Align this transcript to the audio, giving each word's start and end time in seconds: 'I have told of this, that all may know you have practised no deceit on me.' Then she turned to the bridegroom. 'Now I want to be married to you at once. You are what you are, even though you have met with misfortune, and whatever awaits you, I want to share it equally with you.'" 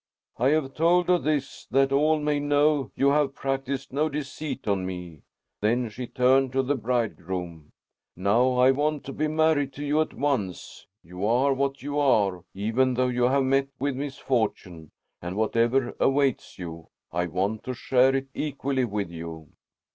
'I 0.39 0.49
have 0.49 0.73
told 0.73 1.11
of 1.11 1.21
this, 1.23 1.67
that 1.69 1.91
all 1.91 2.17
may 2.19 2.39
know 2.39 2.91
you 2.95 3.09
have 3.09 3.35
practised 3.35 3.93
no 3.93 4.09
deceit 4.09 4.67
on 4.67 4.83
me.' 4.83 5.21
Then 5.61 5.89
she 5.89 6.07
turned 6.07 6.51
to 6.53 6.63
the 6.63 6.73
bridegroom. 6.73 7.71
'Now 8.15 8.53
I 8.53 8.71
want 8.71 9.03
to 9.03 9.13
be 9.13 9.27
married 9.27 9.73
to 9.73 9.85
you 9.85 10.01
at 10.01 10.15
once. 10.15 10.87
You 11.03 11.23
are 11.27 11.53
what 11.53 11.83
you 11.83 11.99
are, 11.99 12.43
even 12.55 12.95
though 12.95 13.09
you 13.09 13.25
have 13.25 13.43
met 13.43 13.67
with 13.77 13.95
misfortune, 13.95 14.89
and 15.21 15.35
whatever 15.35 15.95
awaits 15.99 16.57
you, 16.57 16.87
I 17.11 17.27
want 17.27 17.63
to 17.65 17.75
share 17.75 18.15
it 18.15 18.25
equally 18.33 18.85
with 18.85 19.11
you.'" 19.11 19.49